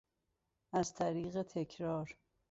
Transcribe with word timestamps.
از 0.73 0.93
طریق 0.93 1.41
تکرار 1.41 2.15